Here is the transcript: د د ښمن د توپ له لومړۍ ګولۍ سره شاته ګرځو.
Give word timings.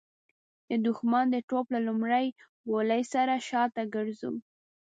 د 0.69 0.71
د 0.83 0.85
ښمن 0.97 1.25
د 1.31 1.37
توپ 1.49 1.65
له 1.73 1.79
لومړۍ 1.87 2.27
ګولۍ 2.69 3.03
سره 3.13 3.33
شاته 3.47 3.83
ګرځو. 3.95 4.31